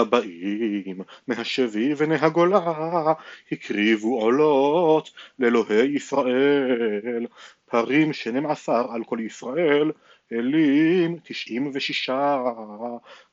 [0.00, 3.12] הבאים מהשבי ונהגולה
[3.52, 7.26] הקריבו עולות לאלוהי ישראל.
[7.70, 9.90] פרים שנים עשר על כל ישראל
[10.32, 12.42] אלים תשעים ושישה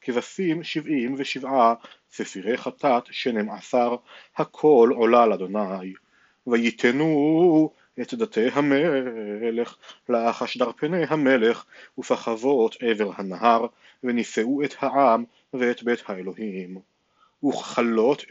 [0.01, 1.73] כבשים שבעים ושבעה
[2.11, 3.95] ספירי חטאת שנים עשר
[4.38, 5.93] הכל עולה לאדוני
[6.47, 7.71] ויתנו
[8.02, 9.75] את דתי המלך
[10.09, 11.65] לאחשדר פני המלך
[11.97, 13.65] ופחבות עבר הנהר
[14.04, 15.23] ונישאו את העם
[15.54, 16.77] ואת בית האלוהים.
[17.45, 18.26] וככלות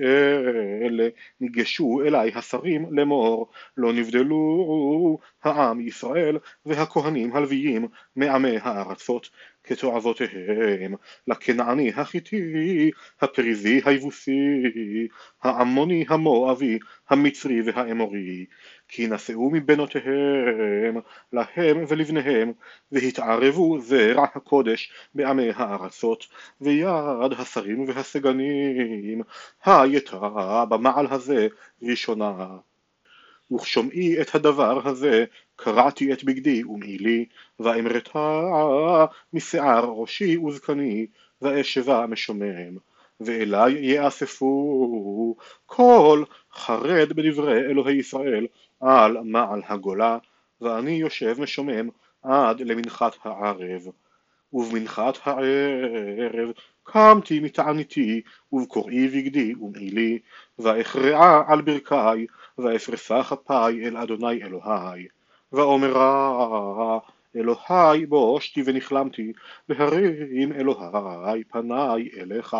[0.85, 1.09] אלה
[1.41, 9.31] ניגשו אלי השרים לאמור לא נבדלו העם ישראל והכהנים הלוויים מעמי הארצות
[9.67, 10.95] כתועבותיהם
[11.29, 14.63] לכנעני החיתי הפריזי היבוסי
[15.43, 16.79] העמוני המואבי
[17.11, 18.47] המצרי והאמורי.
[18.89, 20.97] כי נשאו מבנותיהם
[21.33, 22.53] להם ולבניהם
[22.93, 26.27] והתערבו זרע הקודש בעמי הארצות
[26.61, 29.23] ויד השרים והסגנים.
[29.65, 31.49] הייתה במעל הזה
[31.83, 32.57] ראשונה
[33.53, 35.25] וכשומעי את הדבר הזה
[35.57, 37.25] קרעתי את בגדי ומעילי
[37.61, 41.07] ואמרתה משיער ראשי וזקני
[41.43, 42.77] ואשבה משומם
[43.21, 45.37] ואלי יאספו.
[45.67, 48.47] כל חרד בדברי אלוהי ישראל
[48.81, 50.19] על מעל הגולה
[50.61, 51.89] ואני יושב משומם
[52.23, 53.83] עד למנחת הערב.
[54.53, 56.51] ובמנחת הערב
[56.87, 60.19] קמתי מתעניתי ובקוראי בגדי ומעילי
[60.59, 62.27] ואכרעה על ברכי
[62.59, 65.07] ואפרסה כפיי אל אדוני אלוהי.
[65.53, 66.99] ואומרה
[67.37, 69.33] אלוהי בושתי ונכלמתי
[69.69, 72.57] להרים אלוהי פניי אליך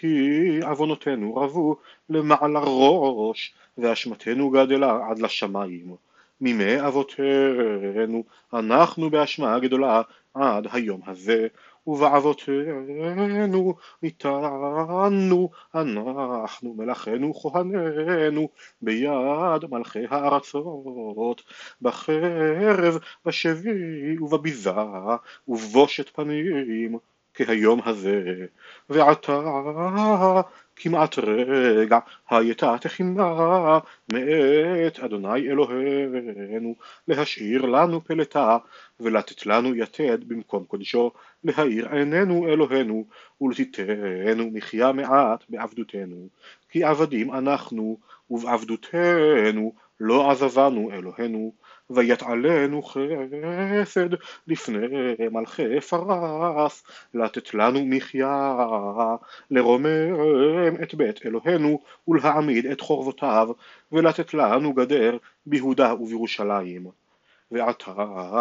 [0.00, 0.18] כי
[0.62, 1.76] עוונותינו רבו
[2.10, 5.94] למעל הראש ואשמתנו גדלה עד לשמיים.
[6.40, 10.02] מימי אבותינו אנחנו באשמה גדולה
[10.34, 11.46] עד היום הזה
[11.86, 18.48] ובאבותינו ניתנו אנחנו מלאכינו כהנינו
[18.82, 21.42] ביד מלכי הארצות
[21.82, 24.70] בחרב בשבי ובביזה
[25.48, 26.98] ובבושת פנים
[27.34, 28.46] כהיום הזה
[28.90, 29.40] ועתה
[30.76, 31.98] כמעט רגע
[32.30, 33.78] הייתה תחינה
[34.12, 36.74] מאת אדוני אלוהינו
[37.08, 38.58] להשאיר לנו פלטה
[39.00, 41.10] ולתת לנו יתד במקום קודשו
[41.44, 43.04] להאיר עינינו אלוהינו
[43.40, 46.28] ולתיתנו מחיה מעט בעבדותנו.
[46.70, 47.98] כי עבדים אנחנו
[48.30, 49.72] ובעבדותנו
[50.04, 51.52] לא עזבנו אלוהינו
[51.90, 54.08] ויתעלנו חסד
[54.46, 54.86] לפני
[55.30, 56.82] מלכי פרס
[57.14, 58.56] לתת לנו מחיה
[59.50, 63.48] לרומם את בית אלוהינו ולהעמיד את חורבותיו
[63.92, 67.01] ולתת לנו גדר ביהודה ובירושלים
[67.52, 67.92] ועתה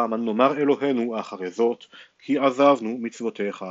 [0.09, 1.85] נאמר אלוהינו אחרי זאת
[2.19, 3.65] כי עזבנו מצוותיך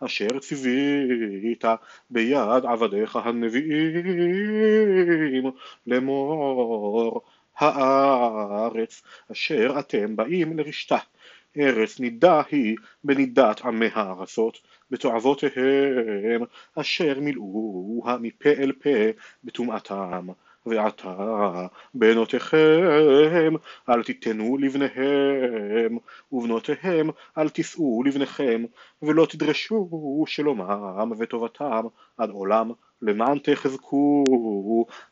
[0.00, 1.64] אשר ציווית
[2.10, 4.32] ביד עבדיך הנביאים
[5.86, 7.22] לאמור
[7.56, 10.98] הארץ אשר אתם באים לרשתה
[11.56, 14.60] ארץ נידה היא בנידת עמי הארצות
[14.90, 16.42] בתועבותיהם
[16.74, 18.90] אשר מילאוה מפה אל פה
[19.44, 20.28] בטומאתם
[20.66, 23.54] ועתה בנותיכם
[23.88, 25.98] אל תיתנו לבניהם
[26.32, 28.64] ובנותיהם אל תישאו לבניכם
[29.02, 31.82] ולא תדרשו שלומם וטובתם
[32.18, 32.70] עד עולם
[33.02, 34.24] למען תחזקו.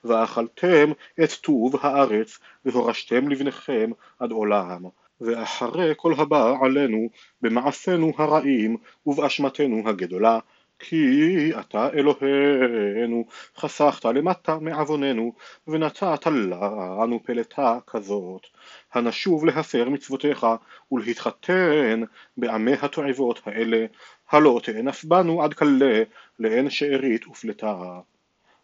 [0.04, 0.92] ואכלתם
[1.24, 4.82] את טוב הארץ והורשתם לבניכם עד עולם.
[5.20, 7.08] ואחרי כל הבא עלינו
[7.42, 10.38] במעשינו הרעים ובאשמתנו הגדולה
[10.80, 13.24] כי אתה אלוהינו
[13.56, 15.32] חסכת למטה מעווננו
[15.68, 18.46] ונתת לנו פלטה כזאת.
[18.92, 20.46] הנשוב להפר מצוותיך
[20.92, 22.02] ולהתחתן
[22.36, 23.86] בעמי התועבות האלה.
[24.30, 26.02] הלא תאנף בנו עד כלה
[26.38, 28.00] לאין שארית ופלטה.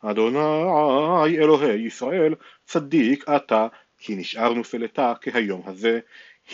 [0.00, 2.34] אדוני אלוהי ישראל
[2.64, 3.66] צדיק אתה
[3.98, 6.00] כי נשארנו פלטה כהיום הזה.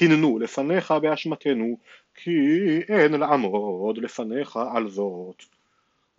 [0.01, 1.79] הננו לפניך באשמתנו
[2.15, 2.31] כי
[2.89, 5.43] אין לעמוד לפניך על זאת.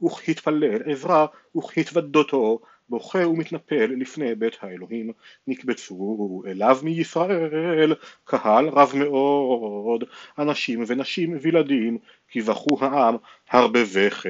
[0.04, 1.26] וכהתפלל עזרה
[1.58, 5.12] וכהתוודותו בוכה ומתנפל לפני בית האלוהים.
[5.48, 10.04] נקבצו אליו מישראל קהל רב מאוד.
[10.40, 11.98] אנשים ונשים וילדים
[12.28, 13.16] כי בכו העם
[13.50, 14.30] הרבה בכה.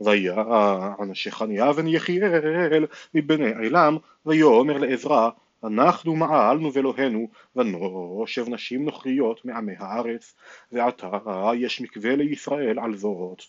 [0.00, 3.96] ויען שכניה בן יחיאל מבני עילם
[4.26, 5.30] ויאמר לעזרה
[5.64, 10.34] אנחנו מעלנו ואלוהינו ונושב נשים נוכריות מעמי הארץ
[10.72, 11.08] ועתה
[11.54, 13.42] יש מקווה לישראל על זאת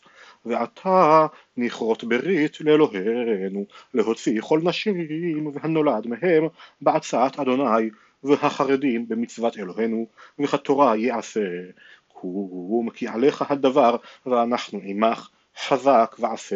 [0.46, 1.28] ועתה
[1.58, 6.48] נכרות ברית לאלוהינו להוציא כל נשים והנולד מהם
[6.82, 7.90] בעצת אדוני
[8.24, 10.08] והחרדים במצוות אלוהינו
[10.40, 11.48] וכתורה יעשה.
[12.08, 15.30] קום כי עליך הדבר ואנחנו עמך
[15.68, 16.56] חזק ועשה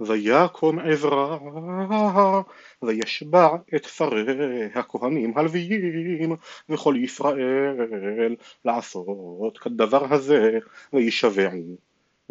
[0.00, 1.38] ויקום עזרא
[2.82, 4.24] וישבע את שרי
[4.74, 6.36] הכהנים הלוויים
[6.68, 10.58] וכל ישראל לעשות כדבר הזה
[10.92, 11.76] וישבעו.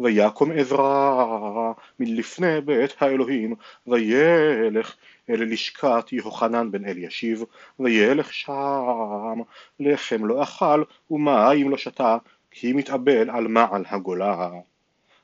[0.00, 3.54] ויקום עזרא מלפני בית האלוהים
[3.86, 4.96] וילך
[5.30, 7.44] אל לשכת יהוחנן בן אלישיב
[7.80, 9.40] וילך שם
[9.80, 12.16] לחם לא אכל ומים לא שתה
[12.50, 14.50] כי מתאבל על מעל הגולה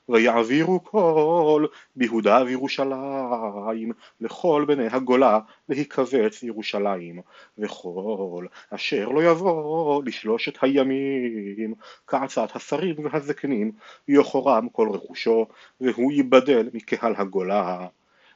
[0.09, 1.65] ויעבירו כל
[1.95, 3.91] ביהודה וירושלים
[4.21, 5.39] לכל בני הגולה
[5.69, 7.21] להיקבץ ירושלים.
[7.57, 11.73] וכל אשר לא יבוא לשלושת הימים
[12.07, 13.71] כעצת השרים והזקנים
[14.07, 15.47] יחורם כל רכושו
[15.81, 17.87] והוא ייבדל מקהל הגולה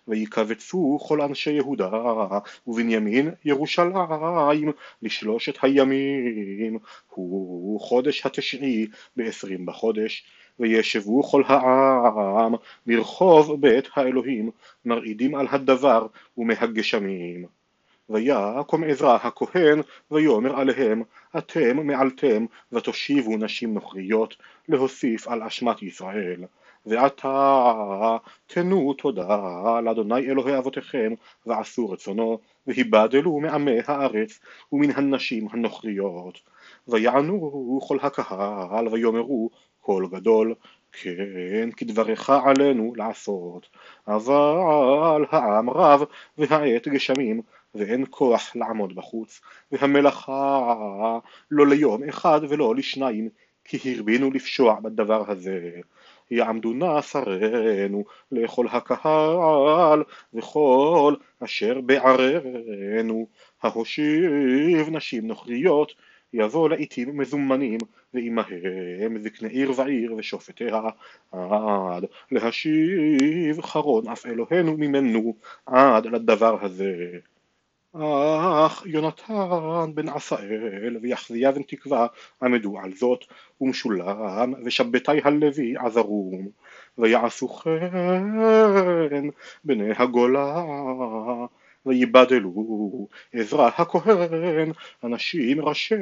[0.07, 1.89] ויקבצו כל אנשי יהודה
[2.67, 4.71] ובנימין ירושלים
[5.01, 6.77] לשלושת הימים.
[7.09, 10.25] הוא חודש התשעי בעשרים בחודש
[10.59, 12.53] וישבו כל העם
[12.85, 14.51] ברחוב בית האלוהים
[14.85, 16.07] מרעידים על הדבר
[16.37, 17.45] ומהגשמים.
[18.09, 19.81] ויקום עזרא הכהן
[20.11, 21.03] ויאמר עליהם
[21.37, 24.35] אתם מעלתם ותושיבו נשים נוכריות
[24.69, 26.43] להוסיף על אשמת ישראל
[26.87, 28.17] ועתה
[28.47, 31.13] תנו תודה לאדוני אלוהי אבותיכם
[31.45, 34.39] ועשו רצונו והיבדלו מעמי הארץ
[34.71, 36.39] ומן הנשים הנוכריות.
[36.87, 39.49] ויענו כל הקהל ויאמרו
[39.81, 40.53] קול גדול
[40.91, 43.67] כן כדברך עלינו לעשות.
[44.07, 46.03] אבל העם רב
[46.37, 47.41] והעת גשמים
[47.75, 49.41] ואין כוח לעמוד בחוץ.
[49.71, 51.19] והמלאכה
[51.51, 53.29] לא ליום אחד ולא לשניים
[53.67, 55.71] כי הרבינו לפשוע בדבר הזה.
[56.31, 60.03] יעמדו נא שרינו לכל הקהל
[60.33, 63.27] וכל אשר בערנו.
[63.63, 65.93] ההושיב נשים נוכריות
[66.33, 67.79] יבוא לעתים מזומנים
[68.13, 70.81] ועמהם זקני עיר ועיר ושופטיה
[71.31, 75.35] עד להשיב חרון אף אלוהינו ממנו
[75.65, 77.19] עד לדבר הזה
[78.65, 82.07] אך יונתן בן עשאל ויחזיה בן תקווה
[82.41, 83.25] עמדו על זאת
[83.61, 86.47] ומשולם ושבתי הלוי עזרום
[86.97, 89.25] ויעשו כן
[89.63, 90.63] בני הגולה
[91.87, 94.71] ויבדלו עזרא הכהן
[95.03, 95.95] אנשים ראשי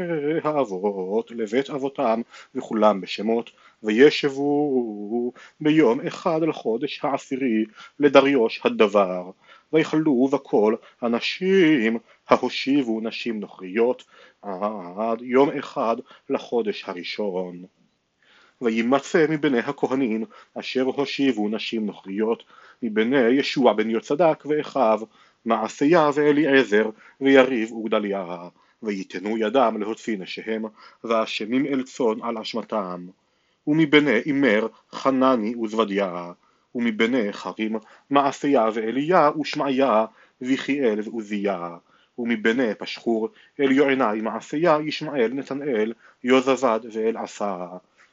[0.44, 2.22] האבות לבית אבותם
[2.56, 3.52] וכולם בשמות
[3.84, 7.66] וישבו ביום אחד לחודש העשירי
[8.00, 9.32] לדריוש הדבר.
[9.74, 11.98] ויכלו בכל אנשים
[12.30, 14.04] ההושיבו נשים נוכריות
[14.42, 15.96] עד יום אחד
[16.30, 17.66] לחודש הראשון.
[18.62, 20.26] וימצא מבני הכהנים
[20.60, 22.44] אשר הושיבו נשים נוכריות
[22.84, 25.02] מבני ישוע בן יוצדק ואחיו
[25.46, 26.90] מעשיה ואליעזר
[27.22, 28.48] ויריב וגדליה
[28.84, 30.66] ויתנו ידם להוציא נשיהם
[31.04, 33.08] ואשמים אל צאן על אשמתם.
[33.68, 36.32] ומבני אימר חנני וזבדיה
[36.76, 37.76] ומבני חרים
[38.10, 40.06] מעשיה ואליה ושמעיה
[40.42, 41.78] ויחיאל ועוזיה.
[42.18, 45.94] ומבני פשחור אל יוענאי מעשיה ישמעאל נתנאל
[46.24, 47.68] יוזבד ואלעשה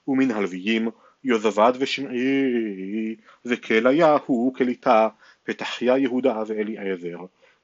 [0.09, 0.89] ומן הלוויים
[1.25, 5.09] יוזבד ושמעי וכליה הוא כליטה
[5.45, 7.19] פתחיה יהודה ואליעזר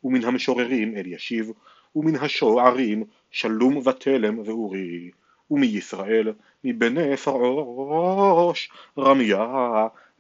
[0.04, 1.50] ומן המשוררים אלישיב
[1.94, 5.10] ומן השוערים שלום ותלם ואורי
[5.50, 6.32] ומישראל
[6.64, 9.46] מבני פרעוש רמיה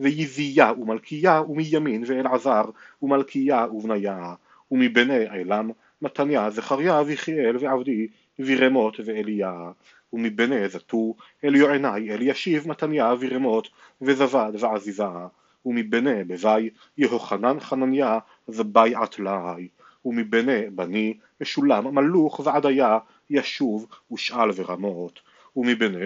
[0.00, 2.64] ויזיה ומלכיה ומימין ואלעזר
[3.02, 4.34] ומלכיה ובניה
[4.70, 5.70] ומבני עילם
[6.02, 8.06] מתניה זכריה ויחיאל ועבדי
[8.38, 9.70] וירמות ואליה
[10.12, 13.68] ומבני זתור אליוענאי אלישיב מתניה וירמות
[14.02, 15.04] וזבד ועזיזה
[15.68, 19.68] ומבני בבי יהוחנן חנניה זבי עטלאי
[20.04, 22.98] ומבני בני משולם מלוך ועדיה
[23.30, 25.20] ישוב ושאל ורמות
[25.56, 25.98] ומבני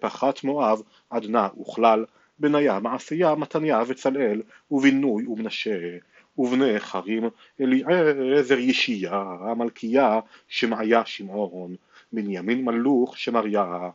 [0.00, 2.04] פחת מואב עדנה וכלל
[2.38, 5.98] בניה מעשיה מתניה וצלאל ובינוי ומנשה
[6.38, 9.24] ובני חרים אליעזר ישיה
[9.56, 11.74] מלכיה שמעיה שמעון
[12.12, 13.90] בנימין מלוך שמריה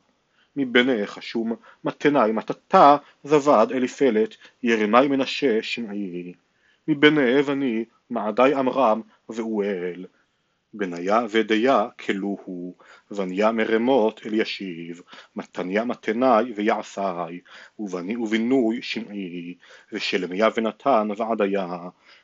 [0.57, 2.31] מבני חשום מתנאי.
[2.31, 6.33] מתתה זבד אליפלת ירמי מנשה שמעי.
[6.87, 10.05] מבני אבני מעדי עמרם ואואל
[10.73, 12.75] בניה ודיה כלוהו,
[13.11, 15.01] וניה מרמות אלישיב,
[15.35, 17.39] מתניה מתנאי ויעשי,
[17.79, 19.55] ובני ובינוי שמעי,
[19.93, 21.77] ושלמיה ונתן ועדיה,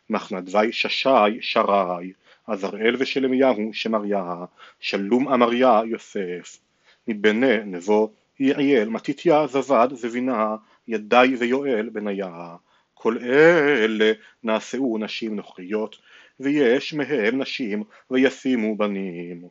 [0.09, 2.13] מחנדווי ששי שרי,
[2.47, 4.45] עזראל ושלמיהו שמריה,
[4.79, 6.57] שלום אמריה יוסף,
[7.07, 10.55] מבני נבו יעיאל מתתיה זבד זבינה,
[10.87, 12.55] ידי ויואל בניה,
[12.93, 14.11] כל אלה
[14.43, 15.95] נעשאו נשים נוכריות
[16.39, 19.47] ויש מהם נשים וישימו בנים.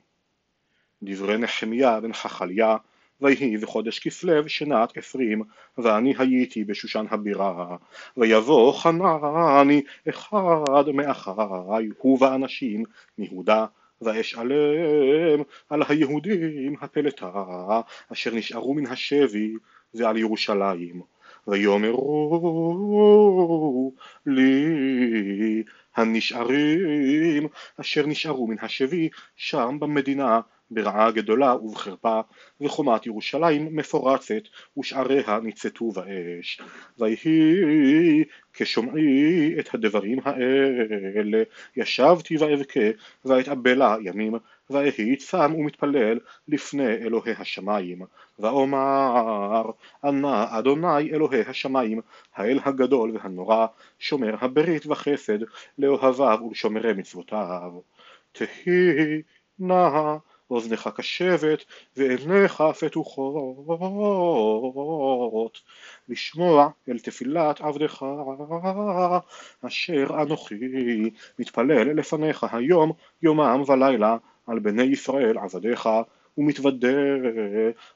[1.03, 2.77] דברי נחמיה בן חכליה
[3.21, 5.43] ויהי בחודש כסלו שנת עשרים,
[5.79, 7.77] ואני הייתי בשושן הבירה.
[8.17, 12.85] ויבוא חנני אחד מאחי, הוא ואנשים
[13.19, 13.67] מיהודה,
[14.05, 17.33] ואשאלם על היהודים הפלטה,
[18.13, 19.55] אשר נשארו מן השבי,
[19.95, 21.03] ועל ירושלים.
[21.49, 22.33] ויאמרו
[24.27, 25.63] לי
[25.97, 27.49] הנשארים
[27.81, 30.41] אשר נשארו מן השבי שם במדינה
[30.75, 32.21] ברעה גדולה ובחרפה
[32.61, 34.43] וחומת ירושלים מפורצת
[34.79, 36.61] ושעריה ניצתו באש.
[36.99, 41.43] ויהי כשומעי את הדברים האלה
[41.77, 42.91] ישבתי ואבכה
[43.25, 44.35] ואתאבלה ימים
[44.71, 48.03] ואהי צם ומתפלל לפני אלוהי השמיים.
[48.39, 49.63] ואומר
[50.05, 52.01] ענה אדוני אלוהי השמיים
[52.35, 53.67] האל הגדול והנורא
[53.99, 55.39] שומר הברית וחסד
[55.79, 57.73] לאוהביו ולשומרי מצוותיו.
[58.33, 59.23] תהי
[59.59, 60.17] נא
[60.53, 61.65] אוזנך קשבת
[61.97, 63.23] ועיניך פתוחות
[66.09, 68.05] לשמוע אל תפילת עבדך
[69.67, 70.55] אשר אנוכי
[71.39, 72.93] מתפלל לפניך היום
[73.23, 74.17] יומם ולילה
[74.47, 75.89] על בני ישראל עבדיך
[76.39, 76.89] ומתוודה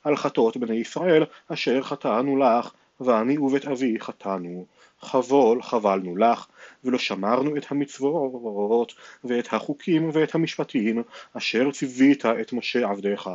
[0.05, 4.67] על חטאות בני ישראל אשר חטאנו לך ואני ובית אבי חטאנו
[5.01, 6.47] חבול חבלנו לך
[6.85, 13.31] ולא שמרנו את המצוות ואת החוקים ואת המשפטים אשר ציווית את משה עבדך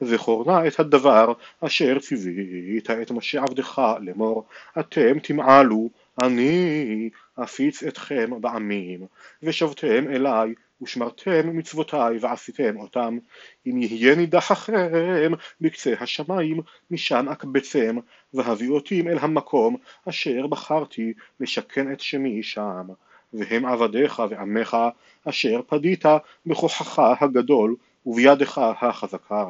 [0.00, 4.44] זכור נא את הדבר אשר ציווית את משה עבדך לאמור
[4.80, 5.90] אתם תמעלו
[6.22, 7.10] אני
[7.42, 9.06] אפיץ אתכם בעמים
[9.42, 13.18] ושבתם אליי ושמרתם מצוותיי ועשיתם אותם.
[13.66, 16.60] אם יהיה נידחכם בקצה השמיים
[16.90, 17.96] משם אקבצם
[18.34, 19.76] והביאו אותי אל המקום
[20.08, 22.86] אשר בחרתי לשכן את שמי שם.
[23.32, 24.76] והם עבדיך ועמך
[25.24, 26.04] אשר פדית
[26.46, 29.44] בכוחך הגדול ובידך החזקה